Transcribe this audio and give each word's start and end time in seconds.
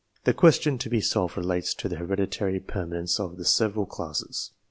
The 0.23 0.33
question 0.33 0.79
to 0.79 0.89
be 0.89 0.99
solved 0.99 1.37
relates 1.37 1.75
to 1.75 1.87
the 1.87 1.97
hereditary 1.97 2.59
per 2.59 2.87
manence 2.87 3.19
of 3.19 3.37
the 3.37 3.45
several 3.45 3.85
classes. 3.85 4.49